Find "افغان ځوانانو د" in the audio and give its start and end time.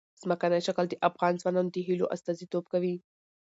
1.09-1.77